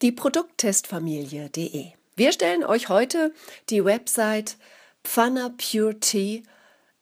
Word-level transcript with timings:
Die 0.00 0.12
Produkttestfamilie.de. 0.12 1.86
Wir 2.14 2.30
stellen 2.30 2.62
euch 2.62 2.88
heute 2.88 3.34
die 3.68 3.84
Website 3.84 4.56
Pfanner 5.02 5.50
Pure 5.50 5.98
Tea, 5.98 6.44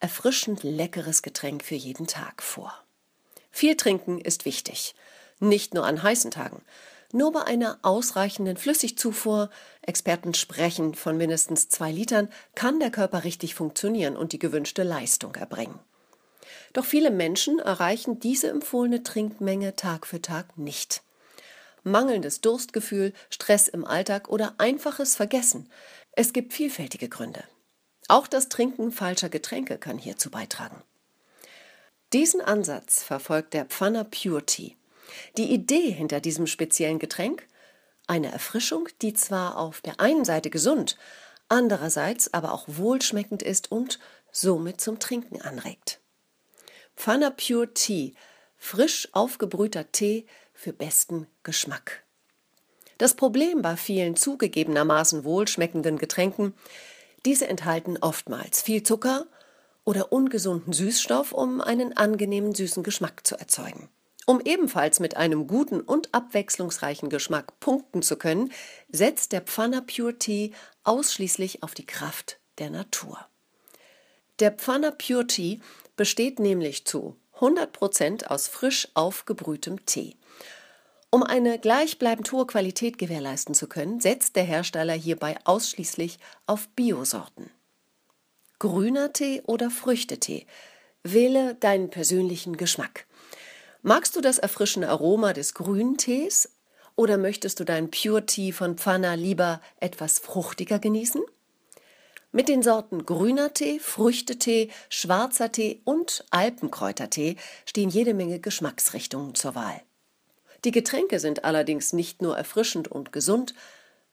erfrischend 0.01 0.63
leckeres 0.63 1.21
Getränk 1.21 1.63
für 1.63 1.75
jeden 1.75 2.07
Tag 2.07 2.43
vor. 2.43 2.73
Viel 3.51 3.77
trinken 3.77 4.19
ist 4.19 4.47
wichtig, 4.47 4.95
nicht 5.41 5.75
nur 5.75 5.85
an 5.85 6.03
heißen 6.03 6.31
Tagen. 6.31 6.63
Nur 7.13 7.33
bei 7.33 7.43
einer 7.43 7.79
ausreichenden 7.83 8.57
Flüssigzufuhr, 8.57 9.51
Experten 9.83 10.33
sprechen 10.33 10.95
von 10.95 11.19
mindestens 11.19 11.69
zwei 11.69 11.93
Litern, 11.93 12.31
kann 12.55 12.81
der 12.81 12.91
Körper 12.91 13.25
richtig 13.25 13.55
funktionieren 13.55 14.17
und 14.17 14.33
die 14.33 14.39
gewünschte 14.39 14.85
Leistung 14.85 15.35
erbringen. 15.35 15.79
Doch 16.73 16.87
viele 16.87 17.11
Menschen 17.11 17.59
erreichen 17.59 18.21
diese 18.21 18.49
empfohlene 18.49 19.03
Trinkmenge 19.03 19.77
Tag 19.77 20.07
für 20.07 20.23
Tag 20.23 20.57
nicht. 20.57 21.03
Mangelndes 21.87 22.41
Durstgefühl, 22.41 23.13
Stress 23.31 23.69
im 23.69 23.85
Alltag 23.85 24.29
oder 24.29 24.57
einfaches 24.59 25.15
Vergessen. 25.15 25.71
Es 26.11 26.33
gibt 26.33 26.53
vielfältige 26.53 27.09
Gründe. 27.09 27.45
Auch 28.09 28.27
das 28.27 28.49
Trinken 28.49 28.91
falscher 28.91 29.29
Getränke 29.29 29.79
kann 29.79 29.97
hierzu 29.97 30.29
beitragen. 30.29 30.83
Diesen 32.13 32.41
Ansatz 32.41 33.05
verfolgt 33.05 33.55
der 33.55 33.67
Pfanner 33.67 34.03
Pure 34.03 34.45
Tea. 34.45 34.77
Die 35.37 35.53
Idee 35.53 35.93
hinter 35.93 36.19
diesem 36.19 36.49
speziellen 36.49 36.99
Getränk? 36.99 37.47
Eine 38.09 38.33
Erfrischung, 38.33 38.89
die 39.01 39.15
zwar 39.15 39.57
auf 39.57 39.81
der 39.81 40.01
einen 40.01 40.25
Seite 40.25 40.51
gesund, 40.51 40.97
andererseits 41.49 42.35
aber 42.35 42.53
auch 42.53 42.65
wohlschmeckend 42.67 43.45
ist 43.45 43.71
und 43.71 44.01
somit 44.33 44.81
zum 44.81 44.99
Trinken 44.99 45.41
anregt. 45.41 46.01
Pfanner 46.97 47.31
Pure 47.31 47.75
Tea, 47.75 48.15
frisch 48.57 49.09
aufgebrühter 49.13 49.93
Tee 49.93 50.27
für 50.57 50.73
besten 50.73 51.29
Geschmack. 51.45 52.03
Das 52.99 53.15
Problem 53.15 53.63
bei 53.63 53.77
vielen 53.77 54.17
zugegebenermaßen 54.17 55.25
wohlschmeckenden 55.25 55.99
Getränken, 55.99 56.55
diese 57.25 57.47
enthalten 57.47 57.99
oftmals 58.01 58.63
viel 58.63 58.83
Zucker 58.83 59.27
oder 59.85 60.13
ungesunden 60.13 60.73
Süßstoff, 60.73 61.33
um 61.33 61.61
einen 61.61 61.97
angenehmen 61.97 62.55
süßen 62.55 62.83
Geschmack 62.83 63.27
zu 63.27 63.37
erzeugen. 63.37 63.89
Um 64.27 64.41
ebenfalls 64.41 64.99
mit 64.99 65.17
einem 65.17 65.47
guten 65.47 65.81
und 65.81 66.13
abwechslungsreichen 66.13 67.11
Geschmack 67.11 67.61
punkten 67.61 68.03
zu 68.03 68.17
können, 68.17 68.53
setzt 68.89 69.31
der 69.31 69.43
Pfanner 69.43 69.83
Pure 69.83 70.19
Tea 70.19 70.51
ausschließlich 70.83 71.63
auf 71.63 71.75
die 71.75 71.87
Kraft 71.87 72.41
der 72.59 72.71
Natur. 72.71 73.25
Der 74.41 74.51
Pfanner 74.51 74.91
Pure 74.91 75.29
Tea 75.29 75.61
besteht 75.97 76.41
nämlich 76.41 76.87
zu 76.87 77.17
100% 77.39 78.27
aus 78.27 78.49
frisch 78.49 78.89
aufgebrühtem 78.95 79.85
Tee. 79.87 80.17
Um 81.11 81.23
eine 81.23 81.59
gleichbleibend 81.59 82.31
hohe 82.33 82.47
Qualität 82.47 82.99
gewährleisten 82.99 83.55
zu 83.55 83.69
können, 83.69 84.01
setzt 84.01 84.37
der 84.37 84.45
Hersteller 84.45 84.95
hierbei 84.95 85.37
ausschließlich 85.45 86.19
auf 86.47 86.69
Biosorten. 86.71 87.51
Grüner 88.59 89.13
Tee 89.13 89.43
oder 89.47 89.71
Früchtetee? 89.71 90.47
Wähle 91.03 91.55
deinen 91.55 91.91
persönlichen 91.91 92.57
Geschmack. 92.57 93.07
Magst 93.83 94.17
du 94.17 94.21
das 94.21 94.39
erfrischende 94.39 94.89
Aroma 94.89 95.33
des 95.33 95.55
grünen 95.55 95.97
Tees 95.97 96.51
oder 96.97 97.19
möchtest 97.19 97.61
du 97.61 97.65
deinen 97.65 97.91
Pure 97.91 98.27
Tea 98.27 98.53
von 98.53 98.77
Pfanna 98.77 99.15
lieber 99.15 99.61
etwas 99.79 100.19
fruchtiger 100.19 100.79
genießen? 100.79 101.23
Mit 102.33 102.49
den 102.49 102.63
Sorten 102.63 103.07
grüner 103.07 103.55
Tee, 103.55 103.79
Früchtetee, 103.79 104.71
schwarzer 104.89 105.53
Tee 105.53 105.81
und 105.85 106.25
Alpenkräutertee 106.31 107.37
stehen 107.65 107.89
jede 107.89 108.15
Menge 108.15 108.41
Geschmacksrichtungen 108.41 109.35
zur 109.35 109.55
Wahl. 109.55 109.81
Die 110.65 110.73
Getränke 110.73 111.21
sind 111.21 111.45
allerdings 111.45 111.93
nicht 111.93 112.23
nur 112.23 112.37
erfrischend 112.37 112.89
und 112.89 113.13
gesund, 113.13 113.55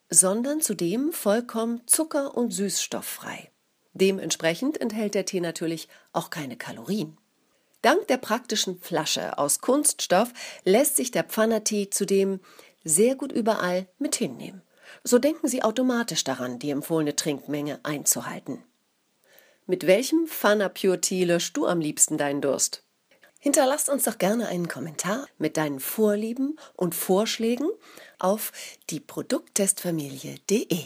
sondern 0.09 0.61
zudem 0.61 1.11
vollkommen 1.11 1.81
zucker- 1.87 2.37
und 2.37 2.51
süßstofffrei. 2.51 3.49
Dementsprechend 3.93 4.79
enthält 4.79 5.15
der 5.15 5.25
Tee 5.25 5.41
natürlich 5.41 5.87
auch 6.13 6.29
keine 6.29 6.55
Kalorien. 6.55 7.17
Dank 7.81 8.07
der 8.07 8.17
praktischen 8.17 8.79
Flasche 8.79 9.37
aus 9.37 9.59
Kunststoff 9.59 10.31
lässt 10.63 10.95
sich 10.95 11.11
der 11.11 11.23
Pfannertee 11.23 11.89
zudem 11.89 12.39
sehr 12.83 13.15
gut 13.15 13.31
überall 13.31 13.87
mit 13.97 14.15
hinnehmen 14.15 14.61
so 15.03 15.19
denken 15.19 15.47
Sie 15.47 15.63
automatisch 15.63 16.23
daran, 16.23 16.59
die 16.59 16.71
empfohlene 16.71 17.15
Trinkmenge 17.15 17.79
einzuhalten. 17.83 18.63
Mit 19.65 19.87
welchem 19.87 20.27
Fana 20.27 20.69
Pure 20.69 20.99
Tea 20.99 21.23
löscht 21.23 21.55
du 21.55 21.67
am 21.67 21.79
liebsten 21.79 22.17
deinen 22.17 22.41
Durst? 22.41 22.83
Hinterlasst 23.39 23.89
uns 23.89 24.03
doch 24.03 24.17
gerne 24.17 24.47
einen 24.47 24.67
Kommentar 24.67 25.27
mit 25.37 25.57
deinen 25.57 25.79
Vorlieben 25.79 26.57
und 26.75 26.95
Vorschlägen 26.95 27.69
auf 28.17 28.51
die 28.89 29.01
Produkttestfamilie.de. 29.01 30.85